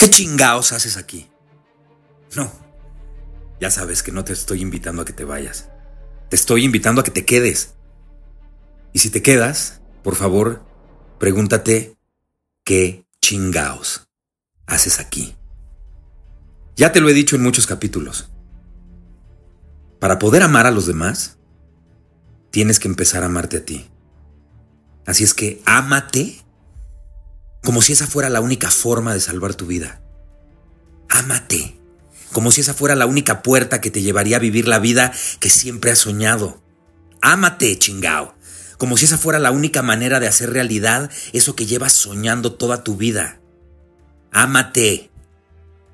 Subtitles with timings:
[0.00, 1.28] ¿Qué chingaos haces aquí?
[2.34, 2.50] No.
[3.60, 5.68] Ya sabes que no te estoy invitando a que te vayas.
[6.30, 7.74] Te estoy invitando a que te quedes.
[8.94, 10.64] Y si te quedas, por favor,
[11.18, 11.98] pregúntate
[12.64, 14.08] qué chingaos
[14.64, 15.36] haces aquí.
[16.76, 18.30] Ya te lo he dicho en muchos capítulos.
[19.98, 21.36] Para poder amar a los demás,
[22.50, 23.90] tienes que empezar a amarte a ti.
[25.04, 26.42] Así es que ámate
[27.62, 30.00] como si esa fuera la única forma de salvar tu vida.
[31.08, 31.80] Ámate
[32.32, 35.50] como si esa fuera la única puerta que te llevaría a vivir la vida que
[35.50, 36.62] siempre has soñado.
[37.20, 38.34] Ámate, chingao,
[38.78, 42.84] como si esa fuera la única manera de hacer realidad eso que llevas soñando toda
[42.84, 43.40] tu vida.
[44.32, 45.10] Ámate,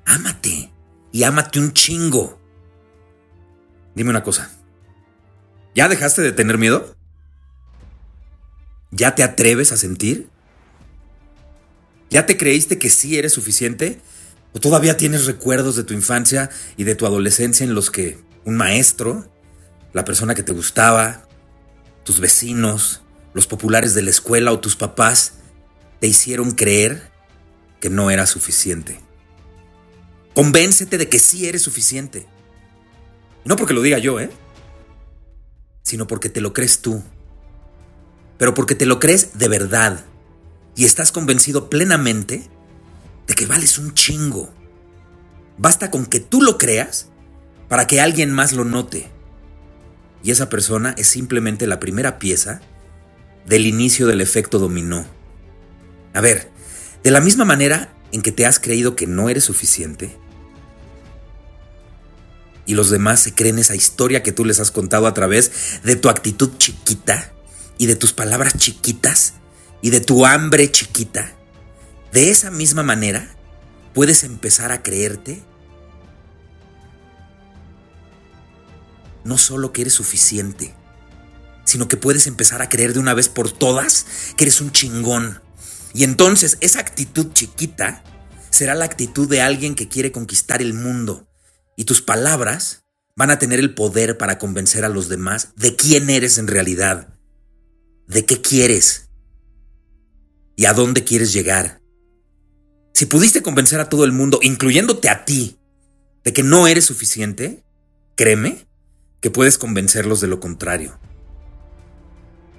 [0.05, 0.71] ámate
[1.11, 2.39] y ámate un chingo.
[3.95, 4.51] Dime una cosa.
[5.73, 6.95] ¿Ya dejaste de tener miedo?
[8.91, 10.29] ¿Ya te atreves a sentir?
[12.09, 13.99] ¿Ya te creíste que sí eres suficiente?
[14.53, 18.55] ¿O todavía tienes recuerdos de tu infancia y de tu adolescencia en los que un
[18.55, 19.29] maestro,
[19.93, 21.27] la persona que te gustaba,
[22.03, 23.01] tus vecinos,
[23.33, 25.33] los populares de la escuela o tus papás
[25.99, 27.11] te hicieron creer
[27.81, 28.99] que no era suficiente?
[30.33, 32.25] Convéncete de que sí eres suficiente.
[33.43, 34.29] No porque lo diga yo, ¿eh?
[35.83, 37.03] Sino porque te lo crees tú.
[38.37, 40.05] Pero porque te lo crees de verdad.
[40.77, 42.49] Y estás convencido plenamente
[43.27, 44.53] de que vales un chingo.
[45.57, 47.09] Basta con que tú lo creas
[47.67, 49.09] para que alguien más lo note.
[50.23, 52.61] Y esa persona es simplemente la primera pieza
[53.45, 55.05] del inicio del efecto dominó.
[56.13, 56.49] A ver,
[57.03, 60.17] de la misma manera en que te has creído que no eres suficiente,
[62.67, 65.95] y los demás se creen esa historia que tú les has contado a través de
[65.95, 67.31] tu actitud chiquita
[67.77, 69.35] y de tus palabras chiquitas
[69.81, 71.33] y de tu hambre chiquita.
[72.11, 73.35] De esa misma manera
[73.93, 75.43] puedes empezar a creerte
[79.23, 80.73] no solo que eres suficiente,
[81.65, 84.05] sino que puedes empezar a creer de una vez por todas
[84.37, 85.41] que eres un chingón.
[85.93, 88.03] Y entonces esa actitud chiquita
[88.49, 91.27] será la actitud de alguien que quiere conquistar el mundo
[91.75, 92.83] y tus palabras
[93.15, 97.15] van a tener el poder para convencer a los demás de quién eres en realidad,
[98.07, 99.06] de qué quieres
[100.57, 101.79] y a dónde quieres llegar.
[102.93, 105.59] Si pudiste convencer a todo el mundo, incluyéndote a ti,
[106.25, 107.63] de que no eres suficiente,
[108.15, 108.67] créeme
[109.21, 110.99] que puedes convencerlos de lo contrario.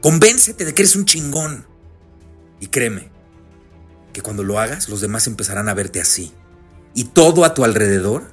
[0.01, 1.67] Convéncete de que eres un chingón.
[2.61, 3.11] Y créeme
[4.13, 6.33] que cuando lo hagas, los demás empezarán a verte así.
[6.95, 8.33] Y todo a tu alrededor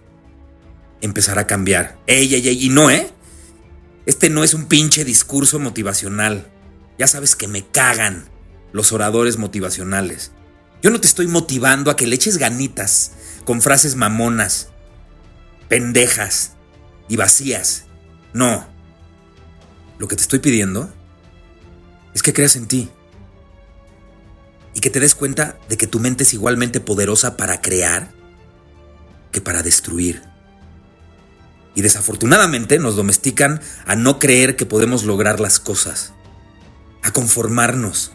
[1.02, 1.98] empezará a cambiar.
[2.06, 3.10] Ey, ey, ey, y no, ¿eh?
[4.06, 6.52] Este no es un pinche discurso motivacional.
[7.00, 8.30] Ya sabes que me cagan
[8.76, 10.32] los oradores motivacionales.
[10.82, 13.14] Yo no te estoy motivando a que le eches ganitas
[13.46, 14.68] con frases mamonas,
[15.70, 16.52] pendejas
[17.08, 17.86] y vacías.
[18.34, 18.68] No.
[19.98, 20.94] Lo que te estoy pidiendo
[22.14, 22.90] es que creas en ti.
[24.74, 28.12] Y que te des cuenta de que tu mente es igualmente poderosa para crear
[29.32, 30.22] que para destruir.
[31.76, 36.12] Y desafortunadamente nos domestican a no creer que podemos lograr las cosas,
[37.04, 38.15] a conformarnos,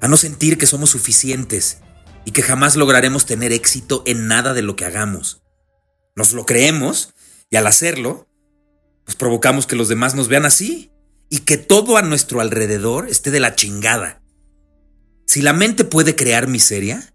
[0.00, 1.78] a no sentir que somos suficientes
[2.24, 5.42] y que jamás lograremos tener éxito en nada de lo que hagamos.
[6.16, 7.14] Nos lo creemos
[7.50, 8.28] y al hacerlo,
[9.04, 10.92] pues provocamos que los demás nos vean así
[11.28, 14.22] y que todo a nuestro alrededor esté de la chingada.
[15.26, 17.14] Si la mente puede crear miseria,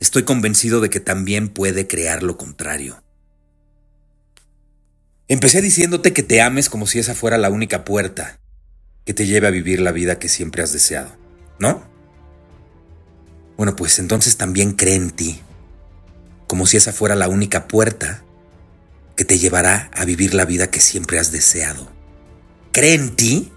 [0.00, 3.02] estoy convencido de que también puede crear lo contrario.
[5.26, 8.40] Empecé diciéndote que te ames como si esa fuera la única puerta
[9.04, 11.16] que te lleve a vivir la vida que siempre has deseado,
[11.58, 11.82] ¿no?
[13.56, 15.40] Bueno, pues entonces también cree en ti,
[16.46, 18.22] como si esa fuera la única puerta
[19.16, 21.88] que te llevará a vivir la vida que siempre has deseado.
[22.72, 23.52] Cree en ti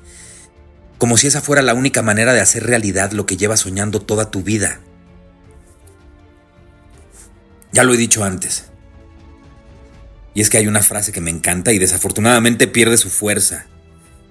[0.98, 4.32] como si esa fuera la única manera de hacer realidad lo que llevas soñando toda
[4.32, 4.80] tu vida.
[7.72, 8.66] Ya lo he dicho antes,
[10.38, 13.66] y es que hay una frase que me encanta y desafortunadamente pierde su fuerza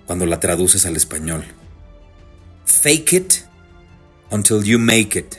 [0.07, 1.45] cuando la traduces al español.
[2.65, 3.35] Fake it
[4.31, 5.37] until you make it.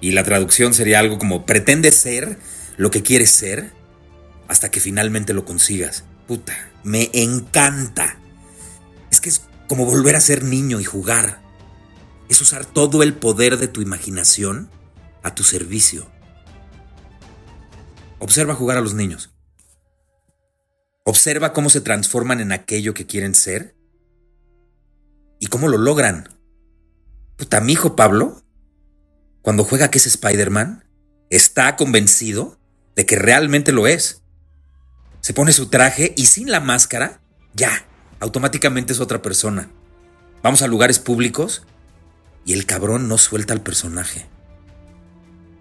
[0.00, 2.38] Y la traducción sería algo como pretende ser
[2.76, 3.72] lo que quieres ser
[4.48, 6.04] hasta que finalmente lo consigas.
[6.26, 8.18] Puta, me encanta.
[9.10, 11.42] Es que es como volver a ser niño y jugar.
[12.28, 14.70] Es usar todo el poder de tu imaginación
[15.22, 16.10] a tu servicio.
[18.18, 19.30] Observa jugar a los niños.
[21.04, 23.74] Observa cómo se transforman en aquello que quieren ser
[25.38, 26.39] y cómo lo logran.
[27.40, 28.42] Puta, mi hijo Pablo,
[29.40, 30.84] cuando juega que es Spider-Man,
[31.30, 32.60] está convencido
[32.94, 34.20] de que realmente lo es.
[35.22, 37.22] Se pone su traje y sin la máscara,
[37.54, 37.86] ya,
[38.20, 39.70] automáticamente es otra persona.
[40.42, 41.62] Vamos a lugares públicos
[42.44, 44.26] y el cabrón no suelta al personaje.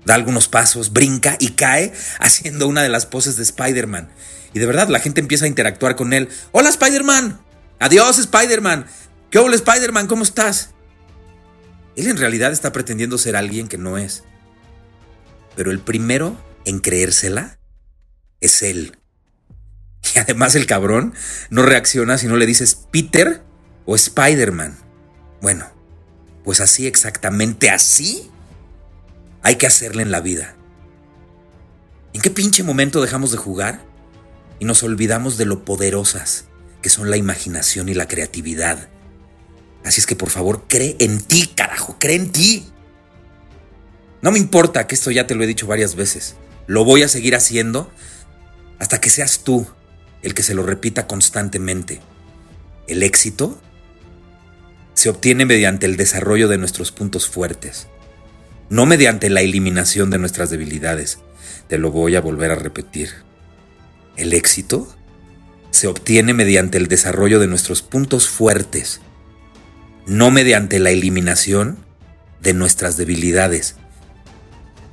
[0.04, 4.10] Da algunos pasos, brinca y cae haciendo una de las poses de Spider-Man.
[4.54, 6.28] Y de verdad la gente empieza a interactuar con él.
[6.52, 7.40] Hola Spider-Man.
[7.80, 8.86] Adiós Spider-Man.
[9.30, 10.08] ¿Qué hola Spider-Man?
[10.08, 10.72] ¿Cómo estás?
[11.96, 14.24] Él en realidad está pretendiendo ser alguien que no es.
[15.56, 17.60] Pero el primero en creérsela
[18.42, 18.98] es él.
[20.16, 21.14] Y además el cabrón
[21.50, 23.44] no reacciona si no le dices Peter
[23.86, 24.78] o Spider-Man.
[25.42, 25.66] Bueno,
[26.44, 28.30] pues así exactamente así
[29.44, 30.56] hay que hacerle en la vida.
[32.14, 33.82] ¿En qué pinche momento dejamos de jugar
[34.60, 36.46] y nos olvidamos de lo poderosas
[36.82, 38.90] que son la imaginación y la creatividad?
[39.84, 42.66] Así es que por favor, cree en ti, carajo, cree en ti.
[44.22, 46.36] No me importa que esto ya te lo he dicho varias veces.
[46.68, 47.92] Lo voy a seguir haciendo
[48.78, 49.68] hasta que seas tú
[50.22, 52.02] el que se lo repita constantemente.
[52.88, 53.60] El éxito
[54.94, 57.88] se obtiene mediante el desarrollo de nuestros puntos fuertes,
[58.70, 61.20] no mediante la eliminación de nuestras debilidades.
[61.68, 63.10] Te lo voy a volver a repetir.
[64.18, 64.94] El éxito
[65.72, 69.00] se obtiene mediante el desarrollo de nuestros puntos fuertes,
[70.10, 71.78] no mediante la eliminación
[72.42, 73.76] de nuestras debilidades.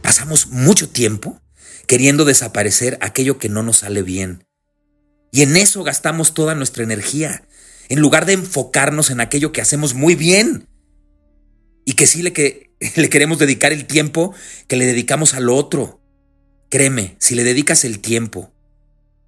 [0.02, 1.40] Pasamos mucho tiempo
[1.86, 4.44] queriendo desaparecer aquello que no nos sale bien.
[5.32, 7.46] Y en eso gastamos toda nuestra energía,
[7.88, 10.68] en lugar de enfocarnos en aquello que hacemos muy bien.
[11.84, 14.34] Y que sí le, que, le queremos dedicar el tiempo
[14.68, 16.02] que le dedicamos al otro.
[16.68, 18.52] Créeme, si le dedicas el tiempo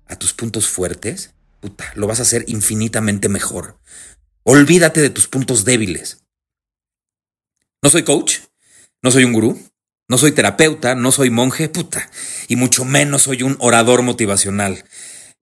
[0.06, 3.78] a tus puntos fuertes, puta, lo vas a hacer infinitamente mejor.
[4.50, 6.24] Olvídate de tus puntos débiles.
[7.82, 8.38] No soy coach,
[9.02, 9.62] no soy un gurú,
[10.08, 12.10] no soy terapeuta, no soy monje, puta,
[12.48, 14.86] y mucho menos soy un orador motivacional.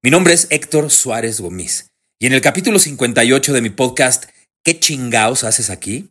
[0.02, 4.24] Mi nombre es Héctor Suárez Gómez, y en el capítulo 58 de mi podcast
[4.64, 6.10] ¿Qué chingaos haces aquí?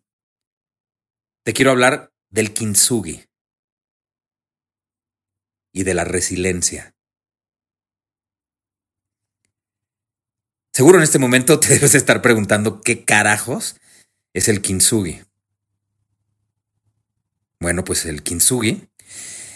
[1.44, 3.25] Te quiero hablar del kintsugi
[5.74, 6.94] y de la resiliencia.
[10.75, 13.77] Seguro en este momento te debes estar preguntando qué carajos
[14.33, 15.22] es el kintsugi.
[17.62, 18.89] Bueno, pues el kintsugi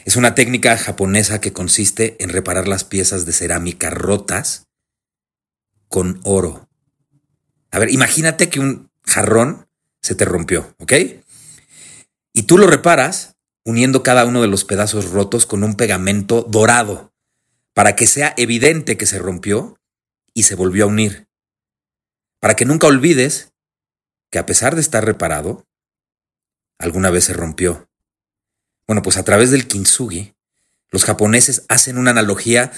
[0.06, 4.68] es una técnica japonesa que consiste en reparar las piezas de cerámica rotas
[5.89, 6.69] con oro.
[7.69, 9.68] A ver, imagínate que un jarrón
[10.01, 10.94] se te rompió, ¿ok?
[12.31, 17.12] Y tú lo reparas uniendo cada uno de los pedazos rotos con un pegamento dorado
[17.74, 19.78] para que sea evidente que se rompió
[20.39, 21.27] y se volvió a unir.
[22.39, 23.51] Para que nunca olvides
[24.31, 25.68] que a pesar de estar reparado,
[26.80, 27.89] alguna vez se rompió.
[28.88, 30.33] Bueno, pues a través del kintsugi,
[30.91, 32.72] los japoneses hacen una analogía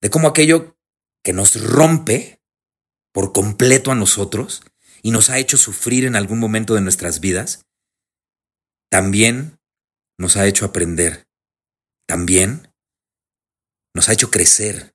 [0.00, 0.78] de cómo aquello
[1.24, 2.40] que nos rompe
[3.12, 4.62] por completo a nosotros
[5.02, 7.66] y nos ha hecho sufrir en algún momento de nuestras vidas,
[8.88, 9.58] también
[10.18, 11.26] nos ha hecho aprender,
[12.06, 12.72] también
[13.92, 14.94] nos ha hecho crecer,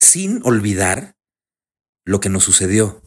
[0.00, 1.14] sin olvidar
[2.04, 3.02] lo que nos sucedió.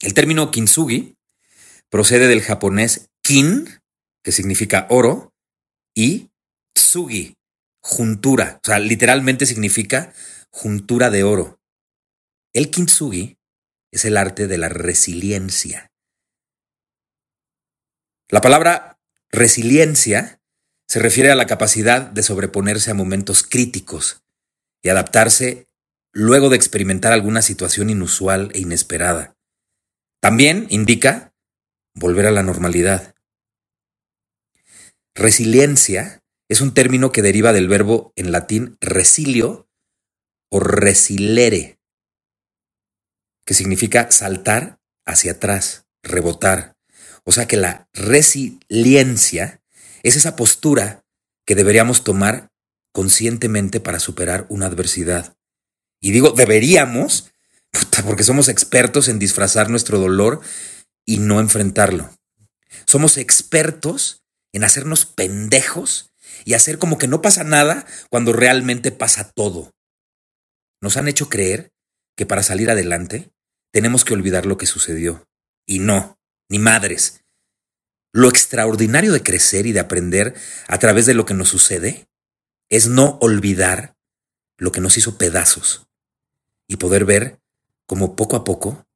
[0.00, 1.16] El término kintsugi
[1.88, 3.68] procede del japonés kin,
[4.24, 5.32] que significa oro,
[5.94, 6.30] y
[6.74, 7.36] tsugi,
[7.80, 10.12] juntura, o sea, literalmente significa
[10.50, 11.60] juntura de oro.
[12.52, 13.38] El kintsugi
[13.92, 15.90] es el arte de la resiliencia.
[18.28, 18.98] La palabra
[19.30, 20.40] resiliencia
[20.88, 24.22] se refiere a la capacidad de sobreponerse a momentos críticos
[24.82, 25.66] y adaptarse
[26.12, 29.36] luego de experimentar alguna situación inusual e inesperada.
[30.20, 31.34] También indica
[31.94, 33.14] volver a la normalidad.
[35.14, 39.68] Resiliencia es un término que deriva del verbo en latín resilio
[40.50, 41.78] o resilere,
[43.46, 46.76] que significa saltar hacia atrás, rebotar.
[47.24, 49.62] O sea que la resiliencia
[50.02, 51.04] es esa postura
[51.46, 52.50] que deberíamos tomar
[52.92, 55.36] conscientemente para superar una adversidad.
[56.02, 57.32] Y digo, deberíamos,
[58.04, 60.40] porque somos expertos en disfrazar nuestro dolor
[61.06, 62.10] y no enfrentarlo.
[62.86, 66.10] Somos expertos en hacernos pendejos
[66.44, 69.70] y hacer como que no pasa nada cuando realmente pasa todo.
[70.80, 71.70] Nos han hecho creer
[72.16, 73.30] que para salir adelante
[73.70, 75.28] tenemos que olvidar lo que sucedió.
[75.66, 76.18] Y no,
[76.50, 77.22] ni madres.
[78.12, 80.34] Lo extraordinario de crecer y de aprender
[80.66, 82.08] a través de lo que nos sucede
[82.68, 83.94] es no olvidar
[84.58, 85.86] lo que nos hizo pedazos
[86.72, 87.38] y poder ver
[87.84, 88.86] cómo poco a poco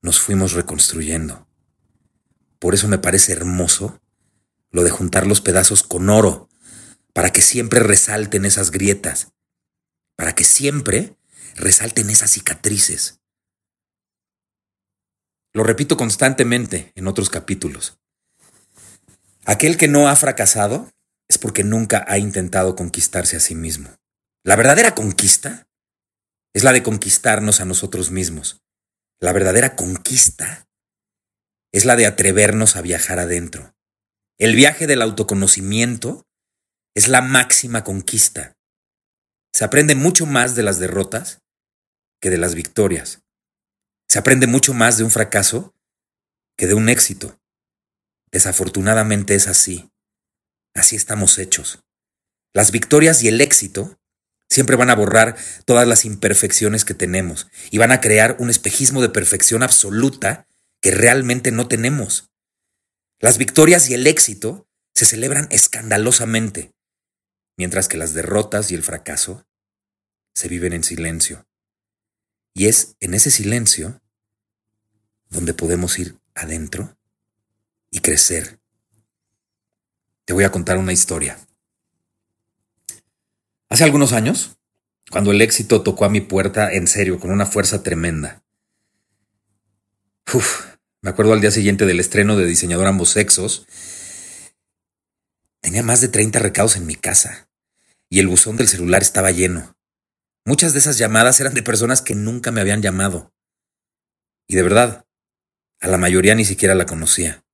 [0.00, 1.46] nos fuimos reconstruyendo.
[2.58, 4.00] Por eso me parece hermoso
[4.70, 6.48] lo de juntar los pedazos con oro,
[7.12, 9.34] para que siempre resalten esas grietas,
[10.16, 11.18] para que siempre
[11.54, 13.20] resalten esas cicatrices.
[15.52, 17.98] Lo repito constantemente en otros capítulos.
[19.44, 20.90] Aquel que no ha fracasado
[21.28, 23.90] es porque nunca ha intentado conquistarse a sí mismo.
[24.44, 25.67] La verdadera conquista
[26.54, 28.60] es la de conquistarnos a nosotros mismos.
[29.20, 30.68] La verdadera conquista
[31.72, 33.74] es la de atrevernos a viajar adentro.
[34.38, 36.24] El viaje del autoconocimiento
[36.94, 38.56] es la máxima conquista.
[39.52, 41.40] Se aprende mucho más de las derrotas
[42.20, 43.22] que de las victorias.
[44.08, 45.74] Se aprende mucho más de un fracaso
[46.56, 47.38] que de un éxito.
[48.30, 49.90] Desafortunadamente es así.
[50.74, 51.84] Así estamos hechos.
[52.54, 53.97] Las victorias y el éxito
[54.48, 59.02] siempre van a borrar todas las imperfecciones que tenemos y van a crear un espejismo
[59.02, 60.46] de perfección absoluta
[60.80, 62.30] que realmente no tenemos.
[63.20, 66.72] Las victorias y el éxito se celebran escandalosamente,
[67.56, 69.46] mientras que las derrotas y el fracaso
[70.34, 71.46] se viven en silencio.
[72.54, 74.00] Y es en ese silencio
[75.28, 76.96] donde podemos ir adentro
[77.90, 78.60] y crecer.
[80.24, 81.38] Te voy a contar una historia.
[83.68, 84.58] Hace algunos años,
[85.10, 88.42] cuando el éxito tocó a mi puerta en serio, con una fuerza tremenda,
[91.00, 93.66] me acuerdo al día siguiente del estreno de Diseñador Ambos Sexos.
[95.60, 97.48] Tenía más de 30 recados en mi casa
[98.10, 99.76] y el buzón del celular estaba lleno.
[100.44, 103.32] Muchas de esas llamadas eran de personas que nunca me habían llamado.
[104.46, 105.06] Y de verdad,
[105.80, 107.44] a la mayoría ni siquiera la conocía.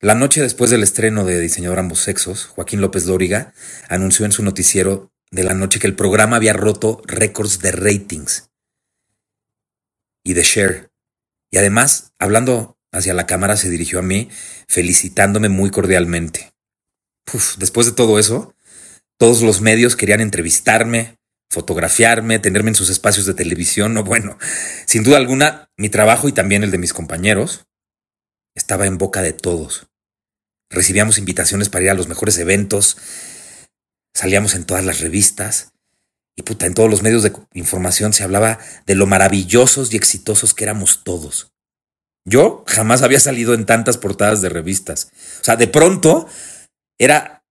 [0.00, 3.54] La noche después del estreno de Diseñador Ambos Sexos, Joaquín López Dóriga
[3.88, 8.50] anunció en su noticiero de la noche que el programa había roto récords de ratings
[10.22, 10.90] y de share.
[11.50, 14.28] Y además, hablando hacia la cámara, se dirigió a mí,
[14.68, 16.52] felicitándome muy cordialmente.
[17.56, 18.54] después de todo eso,
[19.16, 21.16] todos los medios querían entrevistarme,
[21.48, 23.96] fotografiarme, tenerme en sus espacios de televisión.
[23.96, 24.38] O bueno,
[24.84, 27.66] sin duda alguna, mi trabajo y también el de mis compañeros
[28.56, 29.86] estaba en boca de todos.
[30.68, 32.96] Recibíamos invitaciones para ir a los mejores eventos,
[34.14, 35.72] salíamos en todas las revistas,
[36.36, 40.52] y puta, en todos los medios de información se hablaba de lo maravillosos y exitosos
[40.52, 41.52] que éramos todos.
[42.26, 45.12] Yo jamás había salido en tantas portadas de revistas.
[45.40, 46.28] O sea, de pronto
[46.98, 47.44] era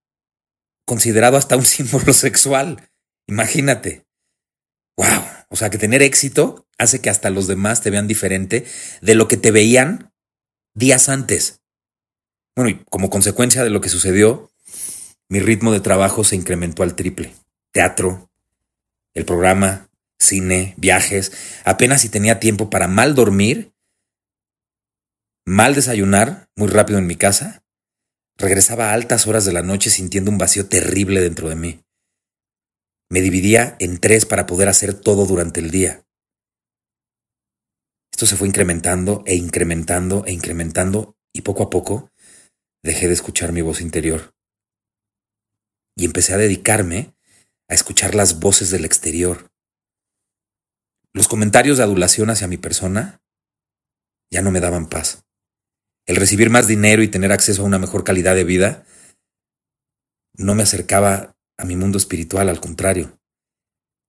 [0.85, 2.89] considerado hasta un símbolo sexual.
[3.27, 4.05] Imagínate.
[4.97, 5.23] Wow.
[5.49, 8.65] O sea, que tener éxito hace que hasta los demás te vean diferente
[9.01, 10.13] de lo que te veían
[10.75, 11.61] días antes.
[12.55, 14.51] Bueno, y como consecuencia de lo que sucedió,
[15.29, 17.33] mi ritmo de trabajo se incrementó al triple.
[17.71, 18.29] Teatro,
[19.13, 19.89] el programa,
[20.19, 21.31] cine, viajes,
[21.63, 23.73] apenas si tenía tiempo para mal dormir,
[25.45, 27.63] mal desayunar muy rápido en mi casa,
[28.37, 31.81] regresaba a altas horas de la noche sintiendo un vacío terrible dentro de mí.
[33.09, 36.05] Me dividía en tres para poder hacer todo durante el día.
[38.15, 42.13] Esto se fue incrementando e incrementando e incrementando y poco a poco
[42.81, 44.33] dejé de escuchar mi voz interior.
[45.97, 47.13] Y empecé a dedicarme
[47.67, 49.51] a escuchar las voces del exterior.
[51.11, 53.21] Los comentarios de adulación hacia mi persona
[54.31, 55.25] ya no me daban paz.
[56.05, 58.85] El recibir más dinero y tener acceso a una mejor calidad de vida
[60.37, 63.19] no me acercaba a mi mundo espiritual, al contrario.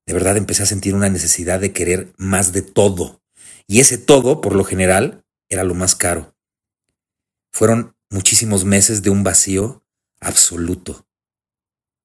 [0.07, 3.26] De verdad empecé a sentir una necesidad de querer más de todo.
[3.67, 6.35] Y ese todo, por lo general, era lo más caro.
[7.53, 9.85] Fueron muchísimos meses de un vacío
[10.21, 11.07] absoluto.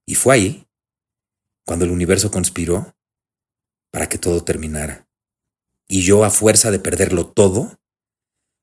[0.06, 0.68] Y fue ahí
[1.66, 2.96] cuando el universo conspiró
[3.92, 5.08] para que todo terminara.
[5.88, 7.80] Y yo, a fuerza de perderlo todo,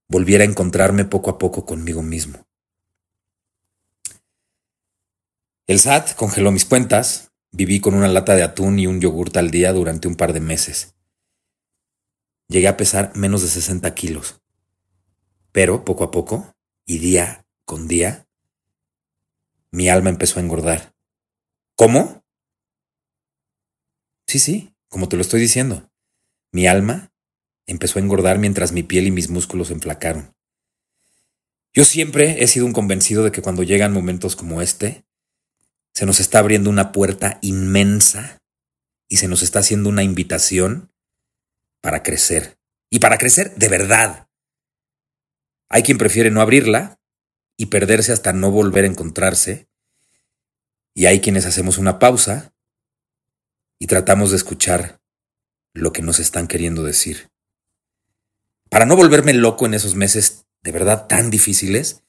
[0.09, 2.47] volviera a encontrarme poco a poco conmigo mismo.
[5.67, 9.50] El SAT congeló mis cuentas, viví con una lata de atún y un yogurt al
[9.50, 10.95] día durante un par de meses.
[12.49, 14.40] Llegué a pesar menos de 60 kilos.
[15.52, 18.26] Pero poco a poco, y día con día,
[19.71, 20.95] mi alma empezó a engordar.
[21.75, 22.25] ¿Cómo?
[24.26, 25.90] Sí, sí, como te lo estoy diciendo.
[26.50, 27.12] Mi alma
[27.67, 30.35] empezó a engordar mientras mi piel y mis músculos enflacaron.
[31.75, 35.05] Yo siempre he sido un convencido de que cuando llegan momentos como este,
[35.93, 38.38] se nos está abriendo una puerta inmensa
[39.07, 40.90] y se nos está haciendo una invitación
[41.81, 42.59] para crecer.
[42.91, 44.29] Y para crecer de verdad.
[45.69, 46.99] Hay quien prefiere no abrirla
[47.57, 49.69] y perderse hasta no volver a encontrarse.
[50.95, 52.55] Y hay quienes hacemos una pausa
[53.79, 55.01] y tratamos de escuchar
[55.75, 57.31] lo que nos están queriendo decir.
[58.71, 62.03] Para no volverme loco en esos meses de verdad tan difíciles,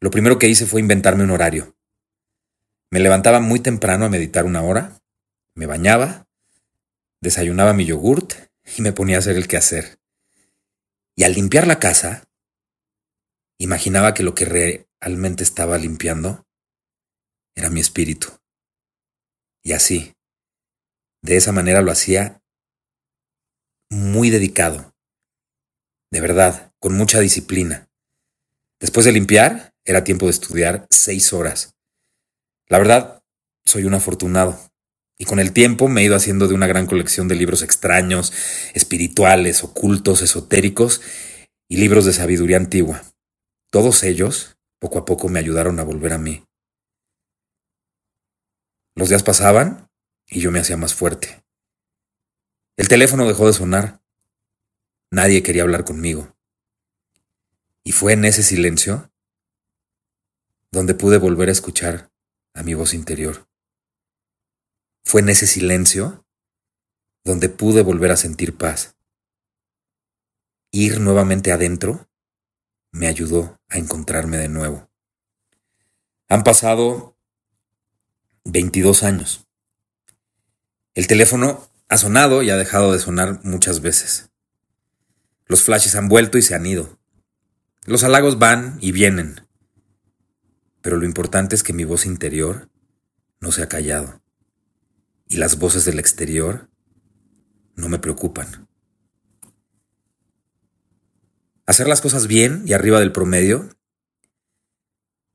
[0.00, 1.76] lo primero que hice fue inventarme un horario.
[2.90, 5.00] Me levantaba muy temprano a meditar una hora,
[5.54, 6.26] me bañaba,
[7.22, 8.34] desayunaba mi yogurt
[8.76, 9.98] y me ponía a hacer el quehacer.
[11.16, 12.28] Y al limpiar la casa,
[13.58, 16.44] imaginaba que lo que realmente estaba limpiando
[17.54, 18.28] era mi espíritu.
[19.62, 20.14] Y así,
[21.22, 22.42] de esa manera lo hacía
[23.88, 24.92] muy dedicado,
[26.10, 27.88] de verdad, con mucha disciplina.
[28.80, 31.76] Después de limpiar, era tiempo de estudiar seis horas.
[32.66, 33.22] La verdad,
[33.64, 34.71] soy un afortunado.
[35.22, 38.32] Y con el tiempo me he ido haciendo de una gran colección de libros extraños,
[38.74, 41.00] espirituales, ocultos, esotéricos
[41.68, 43.04] y libros de sabiduría antigua.
[43.70, 46.44] Todos ellos, poco a poco, me ayudaron a volver a mí.
[48.96, 49.88] Los días pasaban
[50.26, 51.44] y yo me hacía más fuerte.
[52.76, 54.02] El teléfono dejó de sonar.
[55.12, 56.36] Nadie quería hablar conmigo.
[57.84, 59.12] Y fue en ese silencio
[60.72, 62.10] donde pude volver a escuchar
[62.54, 63.51] a mi voz interior.
[65.04, 66.24] Fue en ese silencio
[67.24, 68.96] donde pude volver a sentir paz.
[70.70, 72.08] Ir nuevamente adentro
[72.92, 74.90] me ayudó a encontrarme de nuevo.
[76.28, 77.16] Han pasado
[78.44, 79.46] 22 años.
[80.94, 84.30] El teléfono ha sonado y ha dejado de sonar muchas veces.
[85.46, 86.98] Los flashes han vuelto y se han ido.
[87.84, 89.46] Los halagos van y vienen.
[90.80, 92.70] Pero lo importante es que mi voz interior
[93.40, 94.21] no se ha callado.
[95.26, 96.70] Y las voces del exterior
[97.74, 98.68] no me preocupan.
[101.66, 103.68] Hacer las cosas bien y arriba del promedio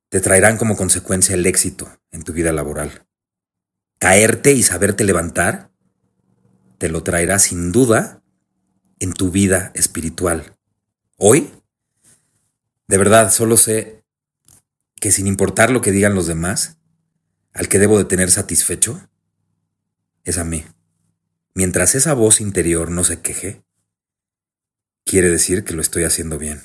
[0.10, 3.08] te traerán como consecuencia el éxito en tu vida laboral
[4.00, 5.72] caerte y saberte levantar,
[6.78, 8.24] te lo traerá sin duda
[9.00, 10.58] en tu vida espiritual.
[11.18, 11.52] Hoy,
[12.88, 14.04] de verdad, solo sé
[14.96, 16.78] que sin importar lo que digan los demás,
[17.54, 19.10] al que debo de tener satisfecho
[20.30, 20.66] es a mí.
[21.54, 23.64] Mientras esa voz interior no se queje,
[25.06, 26.62] quiere decir que lo estoy haciendo bien.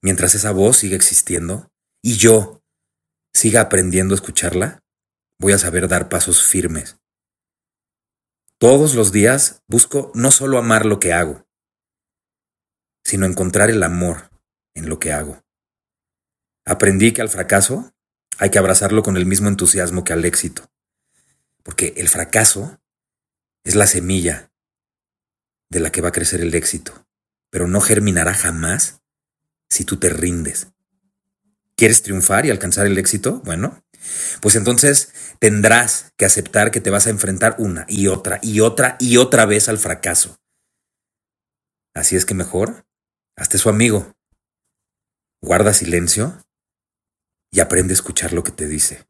[0.00, 1.70] Mientras esa voz siga existiendo
[2.00, 2.62] y yo
[3.32, 4.82] siga aprendiendo a escucharla,
[5.38, 6.98] voy a saber dar pasos firmes.
[8.58, 11.44] Todos los días busco no solo amar lo que hago,
[13.04, 14.30] sino encontrar el amor
[14.74, 15.42] en lo que hago.
[16.64, 17.92] Aprendí que al fracaso
[18.38, 20.71] hay que abrazarlo con el mismo entusiasmo que al éxito,
[21.62, 22.80] porque el fracaso
[23.64, 24.50] es la semilla
[25.70, 27.06] de la que va a crecer el éxito,
[27.50, 29.02] pero no germinará jamás
[29.70, 30.68] si tú te rindes.
[31.76, 33.40] ¿Quieres triunfar y alcanzar el éxito?
[33.44, 33.82] Bueno,
[34.40, 38.96] pues entonces tendrás que aceptar que te vas a enfrentar una y otra y otra
[39.00, 40.38] y otra vez al fracaso.
[41.94, 42.86] Así es que mejor,
[43.36, 44.14] hazte su amigo.
[45.40, 46.42] Guarda silencio
[47.50, 49.06] y aprende a escuchar lo que te dice.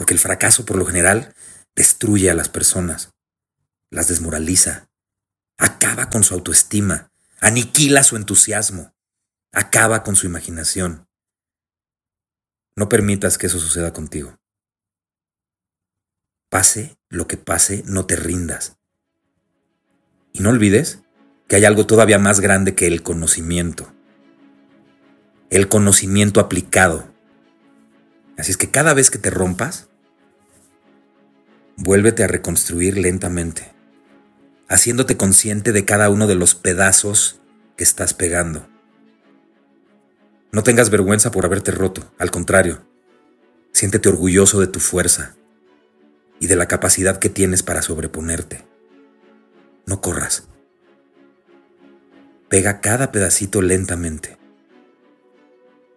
[0.00, 1.34] Porque el fracaso por lo general
[1.76, 3.12] destruye a las personas,
[3.90, 4.88] las desmoraliza,
[5.58, 8.94] acaba con su autoestima, aniquila su entusiasmo,
[9.52, 11.06] acaba con su imaginación.
[12.76, 14.38] No permitas que eso suceda contigo.
[16.48, 18.78] Pase lo que pase, no te rindas.
[20.32, 21.00] Y no olvides
[21.46, 23.92] que hay algo todavía más grande que el conocimiento.
[25.50, 27.12] El conocimiento aplicado.
[28.38, 29.89] Así es que cada vez que te rompas,
[31.80, 33.72] vuélvete a reconstruir lentamente,
[34.68, 37.40] haciéndote consciente de cada uno de los pedazos
[37.76, 38.68] que estás pegando.
[40.52, 42.82] No tengas vergüenza por haberte roto, al contrario,
[43.72, 45.36] siéntete orgulloso de tu fuerza
[46.38, 48.62] y de la capacidad que tienes para sobreponerte.
[49.86, 50.48] No corras.
[52.50, 54.38] Pega cada pedacito lentamente.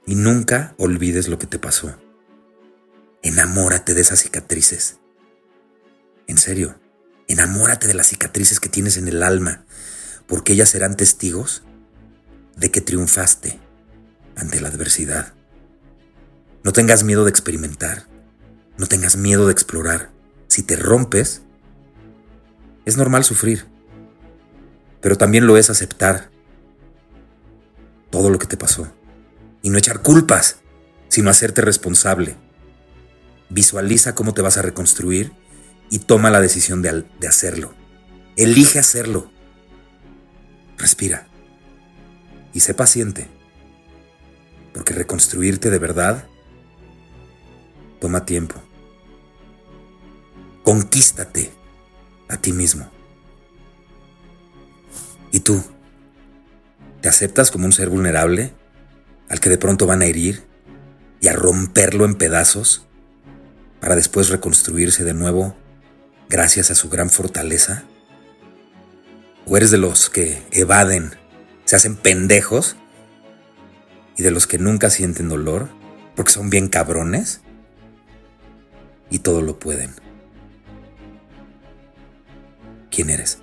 [0.06, 1.98] Y nunca olvides lo que te pasó.
[3.22, 5.00] Enamórate de esas cicatrices.
[6.28, 6.80] En serio,
[7.28, 9.66] enamórate de las cicatrices que tienes en el alma,
[10.28, 11.64] porque ellas serán testigos
[12.56, 13.60] de que triunfaste
[14.36, 15.34] ante la adversidad.
[16.64, 18.08] No tengas miedo de experimentar,
[18.78, 20.12] no tengas miedo de explorar.
[20.48, 21.42] Si te rompes,
[22.86, 23.66] es normal sufrir,
[25.02, 26.30] pero también lo es aceptar
[28.10, 28.92] todo lo que te pasó.
[29.62, 30.58] Y no echar culpas,
[31.10, 32.36] sino hacerte responsable.
[33.50, 35.32] Visualiza cómo te vas a reconstruir
[35.94, 37.72] y toma la decisión de, de hacerlo.
[38.36, 39.32] Elige hacerlo.
[40.76, 41.28] Respira.
[42.52, 43.28] Y sé paciente.
[44.74, 46.28] Porque reconstruirte de verdad
[48.02, 48.56] toma tiempo.
[50.64, 51.52] Conquístate
[52.28, 52.90] a ti mismo.
[55.32, 55.64] ¿Y tú?
[57.02, 58.52] ¿Te aceptas como un ser vulnerable
[59.30, 60.44] al que de pronto van a herir
[61.22, 62.88] y a romperlo en pedazos
[63.80, 65.56] para después reconstruirse de nuevo
[66.34, 67.84] gracias a su gran fortaleza?
[69.46, 71.12] ¿O eres de los que evaden,
[71.64, 72.76] se hacen pendejos
[74.18, 75.70] y de los que nunca sienten dolor
[76.16, 77.42] porque son bien cabrones
[79.12, 79.94] y todo lo pueden?
[82.90, 83.43] ¿Quién eres?